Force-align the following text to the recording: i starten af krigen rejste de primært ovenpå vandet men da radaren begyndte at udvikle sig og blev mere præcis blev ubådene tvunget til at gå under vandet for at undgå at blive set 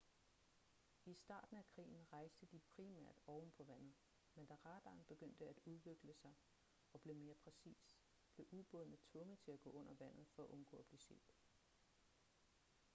i 1.05 1.13
starten 1.13 1.57
af 1.57 1.65
krigen 1.65 2.07
rejste 2.13 2.45
de 2.45 2.59
primært 2.59 3.15
ovenpå 3.25 3.63
vandet 3.63 3.93
men 4.35 4.45
da 4.45 4.55
radaren 4.55 5.03
begyndte 5.07 5.49
at 5.49 5.59
udvikle 5.65 6.13
sig 6.13 6.33
og 6.93 7.01
blev 7.01 7.15
mere 7.15 7.35
præcis 7.35 7.97
blev 8.33 8.47
ubådene 8.51 8.97
tvunget 9.11 9.39
til 9.39 9.51
at 9.51 9.61
gå 9.61 9.69
under 9.71 9.93
vandet 9.93 10.27
for 10.27 10.43
at 10.43 10.49
undgå 10.49 10.77
at 10.77 10.85
blive 10.85 10.99
set 10.99 11.33